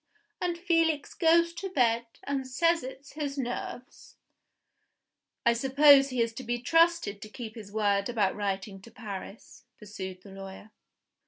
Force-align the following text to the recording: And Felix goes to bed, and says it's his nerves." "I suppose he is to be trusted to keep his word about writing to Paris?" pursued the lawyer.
And 0.41 0.57
Felix 0.57 1.13
goes 1.13 1.53
to 1.53 1.69
bed, 1.69 2.07
and 2.23 2.47
says 2.47 2.81
it's 2.81 3.11
his 3.11 3.37
nerves." 3.37 4.15
"I 5.45 5.53
suppose 5.53 6.09
he 6.09 6.23
is 6.23 6.33
to 6.33 6.43
be 6.43 6.57
trusted 6.57 7.21
to 7.21 7.29
keep 7.29 7.53
his 7.53 7.71
word 7.71 8.09
about 8.09 8.35
writing 8.35 8.81
to 8.81 8.89
Paris?" 8.89 9.63
pursued 9.77 10.23
the 10.23 10.31
lawyer. 10.31 10.71